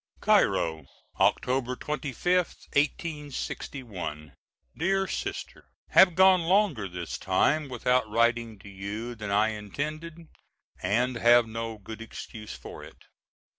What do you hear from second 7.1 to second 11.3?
time without writing to you than I intended and